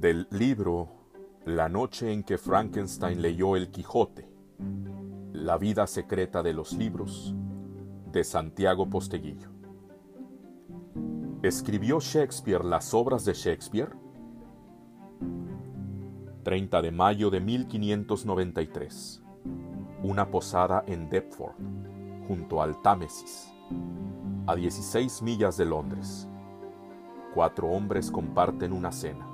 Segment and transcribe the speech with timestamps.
[0.00, 0.88] Del libro
[1.44, 4.26] La noche en que Frankenstein leyó El Quijote,
[5.34, 7.34] La vida secreta de los libros,
[8.10, 9.50] de Santiago Posteguillo.
[11.42, 13.90] ¿Escribió Shakespeare las obras de Shakespeare?
[16.44, 19.22] 30 de mayo de 1593.
[20.02, 21.56] Una posada en Deptford,
[22.26, 23.52] junto al Támesis,
[24.46, 26.26] a 16 millas de Londres.
[27.34, 29.29] Cuatro hombres comparten una cena.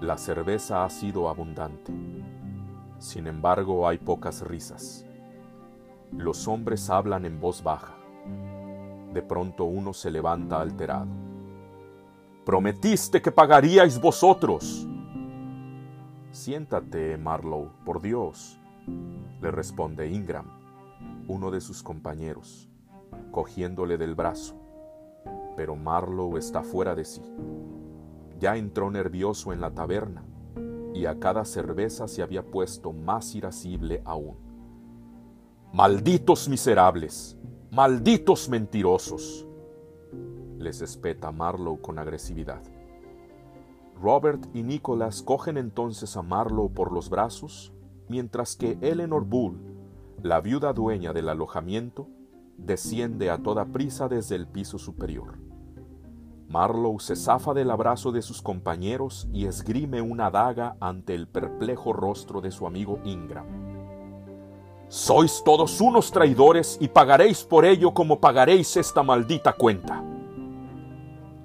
[0.00, 1.92] La cerveza ha sido abundante.
[2.98, 5.04] Sin embargo, hay pocas risas.
[6.12, 7.94] Los hombres hablan en voz baja.
[9.12, 11.08] De pronto uno se levanta alterado.
[12.44, 14.86] Prometiste que pagaríais vosotros.
[16.30, 18.60] Siéntate, Marlowe, por Dios,
[19.40, 20.46] le responde Ingram,
[21.26, 22.68] uno de sus compañeros,
[23.32, 24.54] cogiéndole del brazo.
[25.56, 27.22] Pero Marlowe está fuera de sí.
[28.38, 30.24] Ya entró nervioso en la taberna
[30.94, 34.36] y a cada cerveza se había puesto más irascible aún.
[35.72, 37.36] Malditos miserables,
[37.70, 39.46] malditos mentirosos,
[40.58, 42.62] les espeta Marlowe con agresividad.
[44.00, 47.72] Robert y Nicholas cogen entonces a Marlowe por los brazos,
[48.08, 49.58] mientras que Eleanor Bull,
[50.22, 52.08] la viuda dueña del alojamiento,
[52.56, 55.47] desciende a toda prisa desde el piso superior.
[56.48, 61.92] Marlowe se zafa del abrazo de sus compañeros y esgrime una daga ante el perplejo
[61.92, 63.46] rostro de su amigo Ingram.
[64.88, 70.02] Sois todos unos traidores y pagaréis por ello como pagaréis esta maldita cuenta.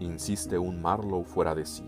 [0.00, 1.84] Insiste un Marlowe fuera de sí.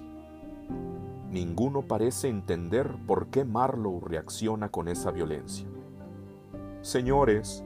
[1.30, 5.66] Ninguno parece entender por qué Marlowe reacciona con esa violencia.
[6.82, 7.64] Señores,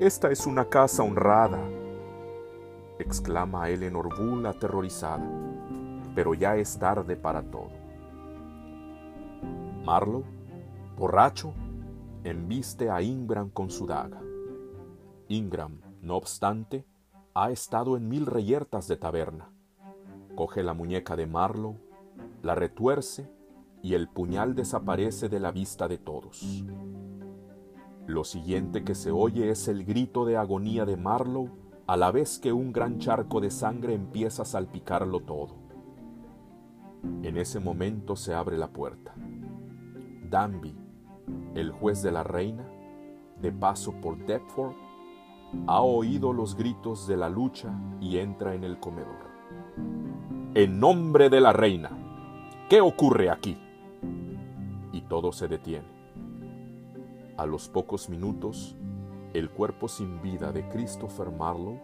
[0.00, 1.60] esta es una casa honrada,
[3.02, 5.28] exclama Eleanor Bull aterrorizada,
[6.14, 7.70] pero ya es tarde para todo.
[9.84, 10.24] Marlowe,
[10.96, 11.52] borracho,
[12.24, 14.20] embiste a Ingram con su daga.
[15.28, 16.86] Ingram, no obstante,
[17.34, 19.50] ha estado en mil reyertas de taberna.
[20.34, 21.78] Coge la muñeca de Marlowe,
[22.42, 23.30] la retuerce
[23.82, 26.64] y el puñal desaparece de la vista de todos.
[28.06, 31.61] Lo siguiente que se oye es el grito de agonía de Marlowe
[31.92, 35.56] a la vez que un gran charco de sangre empieza a salpicarlo todo.
[37.22, 39.12] En ese momento se abre la puerta.
[40.30, 40.74] Danby,
[41.54, 42.66] el juez de la reina,
[43.42, 44.72] de paso por Deptford,
[45.66, 49.28] ha oído los gritos de la lucha y entra en el comedor.
[50.54, 51.90] En nombre de la reina,
[52.70, 53.58] ¿qué ocurre aquí?
[54.94, 55.88] Y todo se detiene.
[57.36, 58.78] A los pocos minutos,
[59.34, 61.80] el cuerpo sin vida de Christopher Marlowe,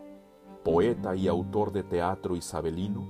[0.65, 3.09] poeta y autor de teatro isabelino,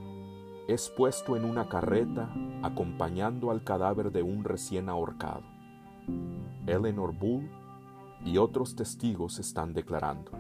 [0.69, 2.31] es puesto en una carreta
[2.63, 5.43] acompañando al cadáver de un recién ahorcado.
[6.67, 7.51] Eleanor Bull
[8.25, 10.31] y otros testigos están declarando.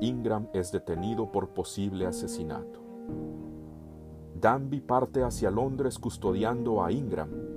[0.00, 2.80] Ingram es detenido por posible asesinato.
[4.40, 7.47] Danby parte hacia Londres custodiando a Ingram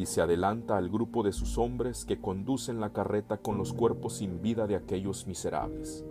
[0.00, 4.14] y se adelanta al grupo de sus hombres que conducen la carreta con los cuerpos
[4.14, 6.06] sin vida de aquellos miserables.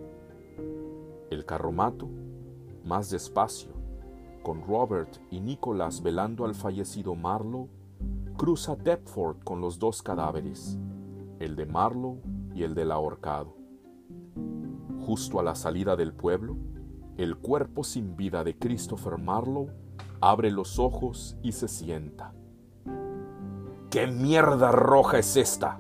[1.32, 2.08] El carromato,
[2.86, 3.72] más despacio,
[4.44, 7.68] con Robert y Nicholas velando al fallecido Marlowe,
[8.38, 10.78] cruza Deptford con los dos cadáveres,
[11.40, 12.22] el de Marlowe
[12.54, 13.56] y el del ahorcado.
[15.00, 16.58] Justo a la salida del pueblo,
[17.18, 19.72] el cuerpo sin vida de Christopher Marlowe
[20.22, 22.36] abre los ojos y se sienta.
[23.90, 25.80] ¿Qué mierda roja es esta?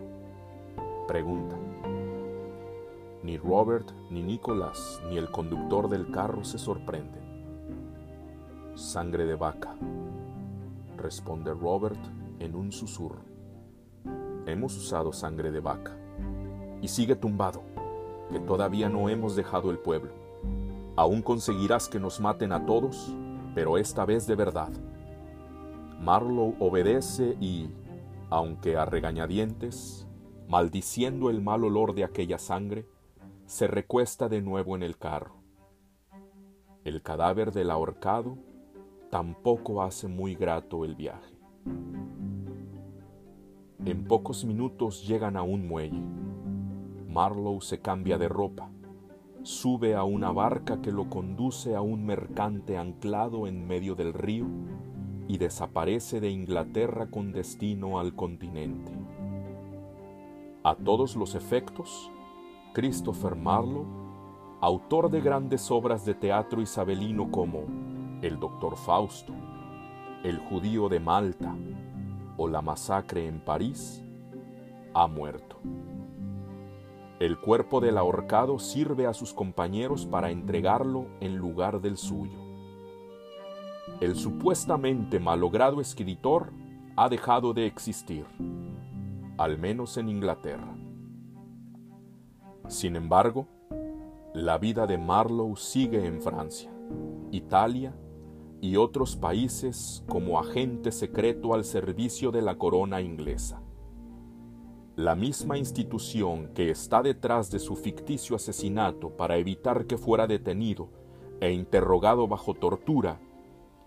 [1.07, 1.55] Pregunta.
[3.21, 7.21] Ni Robert, ni Nicholas, ni el conductor del carro se sorprenden.
[8.73, 9.75] Sangre de vaca,
[10.97, 11.99] responde Robert
[12.39, 13.21] en un susurro.
[14.47, 15.95] Hemos usado sangre de vaca.
[16.81, 17.61] Y sigue tumbado,
[18.31, 20.13] que todavía no hemos dejado el pueblo.
[20.95, 23.15] Aún conseguirás que nos maten a todos,
[23.53, 24.71] pero esta vez de verdad.
[26.01, 27.69] Marlowe obedece y,
[28.29, 30.07] aunque a regañadientes,
[30.47, 32.85] maldiciendo el mal olor de aquella sangre,
[33.45, 35.35] se recuesta de nuevo en el carro.
[36.83, 38.37] El cadáver del ahorcado
[39.09, 41.35] tampoco hace muy grato el viaje.
[43.85, 46.03] En pocos minutos llegan a un muelle.
[47.07, 48.69] Marlowe se cambia de ropa,
[49.41, 54.45] sube a una barca que lo conduce a un mercante anclado en medio del río
[55.29, 58.91] y desaparece de Inglaterra con destino al continente.
[60.63, 62.11] A todos los efectos,
[62.73, 63.85] Christopher Marlowe,
[64.59, 67.65] autor de grandes obras de teatro isabelino como
[68.23, 69.31] El Doctor Fausto,
[70.23, 71.55] el judío de Malta
[72.35, 74.03] o la masacre en París,
[74.95, 75.57] ha muerto.
[77.19, 82.48] El cuerpo del ahorcado sirve a sus compañeros para entregarlo en lugar del suyo.
[84.01, 86.53] El supuestamente malogrado escritor
[86.95, 88.25] ha dejado de existir,
[89.37, 90.73] al menos en Inglaterra.
[92.69, 93.47] Sin embargo,
[94.33, 96.71] la vida de Marlowe sigue en Francia,
[97.31, 97.93] Italia
[98.61, 103.61] y otros países como agente secreto al servicio de la corona inglesa.
[104.95, 110.87] La misma institución que está detrás de su ficticio asesinato para evitar que fuera detenido
[111.41, 113.19] e interrogado bajo tortura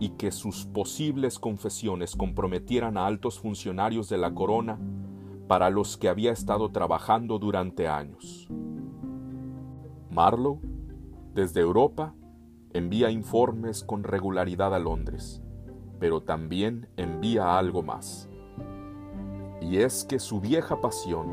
[0.02, 4.76] y que sus posibles confesiones comprometieran a altos funcionarios de la corona
[5.46, 8.48] para los que había estado trabajando durante años.
[10.10, 10.58] Marlowe,
[11.34, 12.16] desde Europa,
[12.72, 15.40] envía informes con regularidad a Londres,
[16.00, 18.28] pero también envía algo más.
[19.60, 21.28] Y es que su vieja pasión,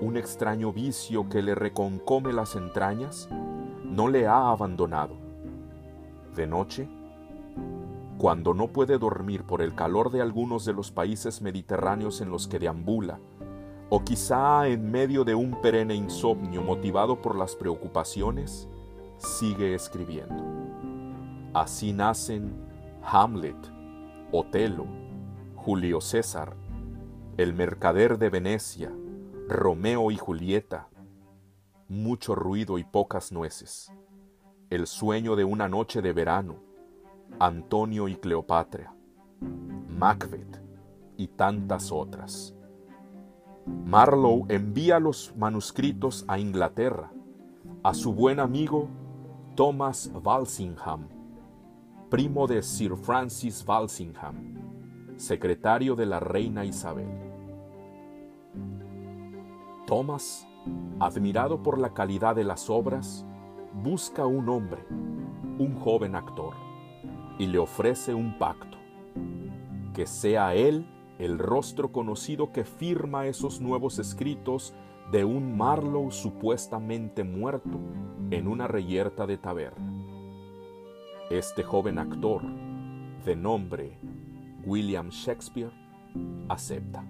[0.00, 3.28] un extraño vicio que le reconcome las entrañas,
[3.84, 5.18] no le ha abandonado.
[6.34, 6.88] De noche,
[8.24, 12.48] cuando no puede dormir por el calor de algunos de los países mediterráneos en los
[12.48, 13.20] que deambula,
[13.90, 18.66] o quizá en medio de un perenne insomnio motivado por las preocupaciones,
[19.18, 20.42] sigue escribiendo.
[21.52, 22.66] Así nacen
[23.02, 23.58] Hamlet,
[24.32, 24.86] Otelo,
[25.56, 26.56] Julio César,
[27.36, 28.90] El mercader de Venecia,
[29.50, 30.88] Romeo y Julieta,
[31.88, 33.92] mucho ruido y pocas nueces,
[34.70, 36.73] El sueño de una noche de verano,
[37.38, 38.94] Antonio y Cleopatra,
[39.88, 40.62] Macbeth
[41.16, 42.54] y tantas otras.
[43.66, 47.10] Marlowe envía los manuscritos a Inglaterra,
[47.82, 48.88] a su buen amigo
[49.56, 51.08] Thomas Walsingham,
[52.08, 57.08] primo de Sir Francis Walsingham, secretario de la reina Isabel.
[59.86, 60.46] Thomas,
[61.00, 63.26] admirado por la calidad de las obras,
[63.82, 64.86] busca un hombre,
[65.58, 66.63] un joven actor,
[67.38, 68.78] y le ofrece un pacto,
[69.94, 70.86] que sea él
[71.18, 74.74] el rostro conocido que firma esos nuevos escritos
[75.12, 77.78] de un Marlowe supuestamente muerto
[78.30, 79.92] en una reyerta de taberna.
[81.30, 82.42] Este joven actor,
[83.24, 83.98] de nombre
[84.64, 85.72] William Shakespeare,
[86.48, 87.04] acepta.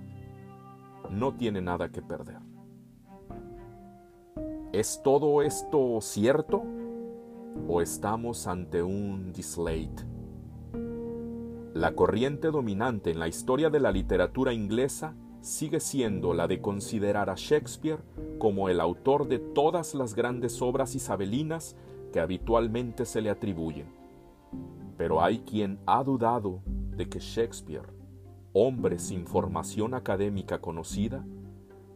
[1.10, 2.38] No tiene nada que perder.
[4.72, 6.62] ¿Es todo esto cierto?
[7.68, 10.13] ¿O estamos ante un dislate?
[11.74, 17.28] La corriente dominante en la historia de la literatura inglesa sigue siendo la de considerar
[17.28, 17.98] a Shakespeare
[18.38, 21.74] como el autor de todas las grandes obras isabelinas
[22.12, 23.88] que habitualmente se le atribuyen.
[24.96, 26.62] Pero hay quien ha dudado
[26.96, 27.92] de que Shakespeare,
[28.52, 31.26] hombre sin formación académica conocida,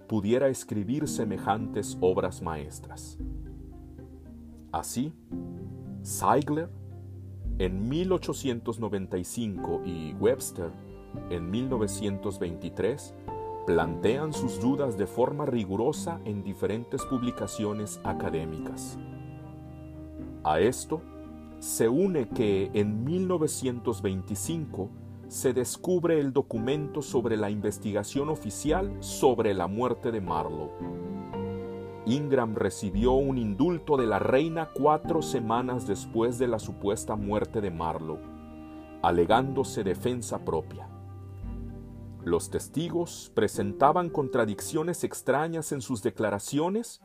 [0.09, 3.17] pudiera escribir semejantes obras maestras.
[4.73, 5.15] Así,
[6.03, 6.69] Seigler
[7.59, 10.71] en 1895 y Webster
[11.31, 13.15] en 1923
[13.67, 18.99] plantean sus dudas de forma rigurosa en diferentes publicaciones académicas.
[20.45, 21.03] A esto
[21.59, 24.89] se une que en 1925
[25.27, 31.18] se descubre el documento sobre la investigación oficial sobre la muerte de Marlowe.
[32.09, 37.71] Ingram recibió un indulto de la reina cuatro semanas después de la supuesta muerte de
[37.71, 38.23] Marlowe,
[39.03, 40.89] alegándose defensa propia.
[42.25, 47.03] Los testigos presentaban contradicciones extrañas en sus declaraciones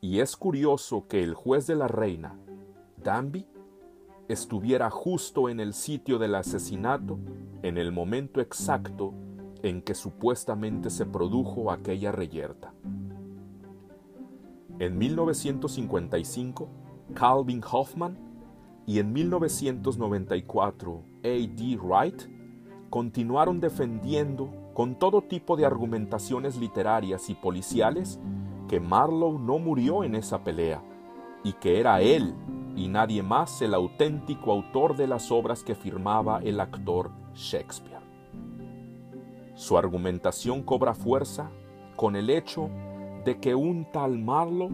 [0.00, 2.38] y es curioso que el juez de la reina,
[2.96, 3.44] Danby,
[4.28, 7.18] estuviera justo en el sitio del asesinato
[7.62, 9.14] en el momento exacto
[9.64, 12.72] en que supuestamente se produjo aquella reyerta.
[14.78, 16.68] En 1955,
[17.14, 18.16] Calvin Hoffman
[18.86, 21.78] y en 1994, A.D.
[21.82, 22.22] Wright
[22.88, 28.20] continuaron defendiendo con todo tipo de argumentaciones literarias y policiales
[28.68, 30.80] que Marlowe no murió en esa pelea
[31.42, 32.34] y que era él
[32.76, 37.98] y nadie más el auténtico autor de las obras que firmaba el actor Shakespeare.
[39.54, 41.50] Su argumentación cobra fuerza
[41.96, 42.70] con el hecho
[43.28, 44.72] de que un tal Marlowe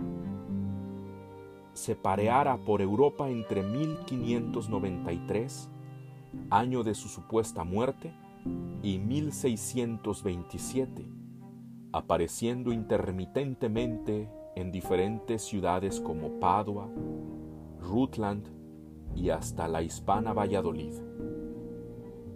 [1.73, 5.68] se pareara por Europa entre 1593
[6.50, 8.14] año de su supuesta muerte,
[8.80, 11.04] y 1627,
[11.92, 16.88] apareciendo intermitentemente en diferentes ciudades como Padua,
[17.80, 18.46] Rutland
[19.16, 20.94] y hasta la hispana Valladolid.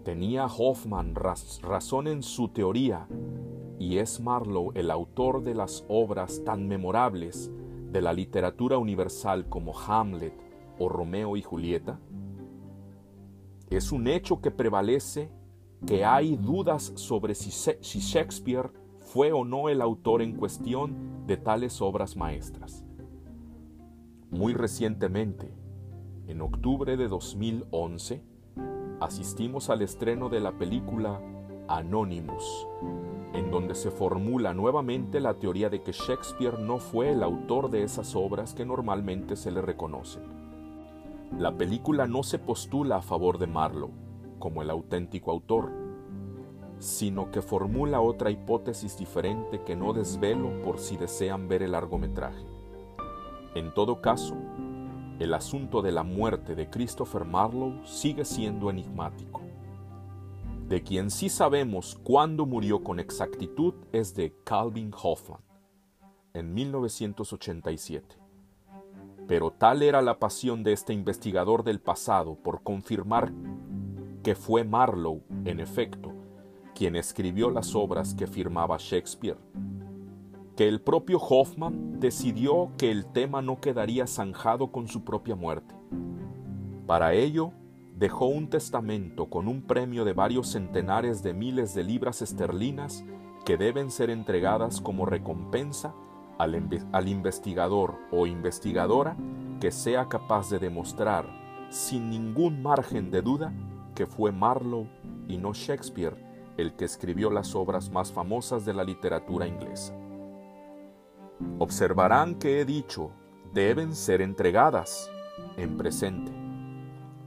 [0.04, 3.06] Tenía Hoffman razón en su teoría
[3.78, 7.50] y es Marlowe el autor de las obras tan memorables
[7.90, 10.34] de la literatura universal como Hamlet
[10.78, 12.00] o Romeo y Julieta?
[13.70, 15.30] Es un hecho que prevalece
[15.86, 21.80] que hay dudas sobre si, Shakespeare fue o no el autor en cuestión de tales
[21.80, 22.84] obras maestras.
[24.30, 25.54] Muy recientemente,
[26.26, 28.22] en octubre de 2011,
[29.00, 31.20] asistimos al estreno de la película
[31.68, 32.66] Anonymous,
[33.34, 37.82] en donde se formula nuevamente la teoría de que Shakespeare no fue el autor de
[37.82, 40.22] esas obras que normalmente se le reconocen.
[41.38, 43.92] La película no se postula a favor de Marlowe
[44.38, 45.70] como el auténtico autor,
[46.78, 52.46] sino que formula otra hipótesis diferente que no desvelo por si desean ver el largometraje.
[53.54, 54.36] En todo caso,
[55.18, 59.37] el asunto de la muerte de Christopher Marlowe sigue siendo enigmático.
[60.68, 65.40] De quien sí sabemos cuándo murió con exactitud es de Calvin Hoffman,
[66.34, 68.16] en 1987.
[69.26, 73.32] Pero tal era la pasión de este investigador del pasado por confirmar
[74.22, 76.12] que fue Marlowe, en efecto,
[76.74, 79.38] quien escribió las obras que firmaba Shakespeare,
[80.54, 85.74] que el propio Hoffman decidió que el tema no quedaría zanjado con su propia muerte.
[86.86, 87.52] Para ello,
[87.98, 93.04] dejó un testamento con un premio de varios centenares de miles de libras esterlinas
[93.44, 95.94] que deben ser entregadas como recompensa
[96.38, 96.54] al,
[96.92, 99.16] al, investigador o investigadora
[99.60, 101.26] que sea capaz de demostrar,
[101.70, 103.52] sin ningún margen de duda,
[103.96, 104.88] que fue Marlowe
[105.26, 106.16] y no Shakespeare
[106.56, 109.92] el que escribió las obras más famosas de la literatura inglesa.
[111.58, 113.10] Observarán que he dicho,
[113.52, 115.10] deben ser entregadas
[115.56, 116.37] en presente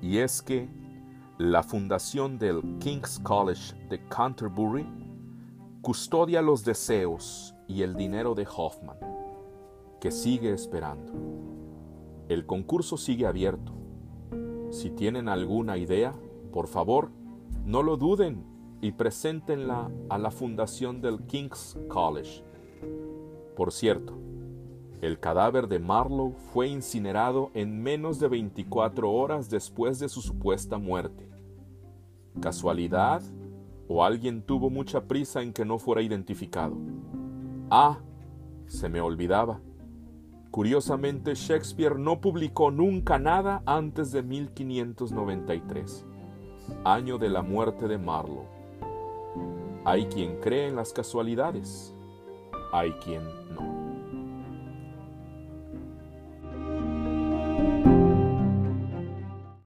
[0.01, 0.67] y es que
[1.37, 4.85] la fundación del King's College de Canterbury
[5.81, 8.97] custodia los deseos y el dinero de Hoffman,
[9.99, 11.13] que sigue esperando.
[12.27, 13.73] El concurso sigue abierto.
[14.69, 16.13] Si tienen alguna idea,
[16.51, 17.11] por favor,
[17.65, 18.43] no lo duden
[18.81, 22.43] y preséntenla a la fundación del King's College.
[23.55, 24.17] Por cierto,
[25.01, 30.77] el cadáver de Marlowe fue incinerado en menos de 24 horas después de su supuesta
[30.77, 31.27] muerte.
[32.39, 33.23] ¿Casualidad?
[33.87, 36.77] ¿O alguien tuvo mucha prisa en que no fuera identificado?
[37.71, 37.97] Ah,
[38.67, 39.59] se me olvidaba.
[40.51, 46.05] Curiosamente, Shakespeare no publicó nunca nada antes de 1593,
[46.83, 48.47] año de la muerte de Marlowe.
[49.83, 51.95] Hay quien cree en las casualidades,
[52.71, 53.23] hay quien
[53.55, 53.70] no.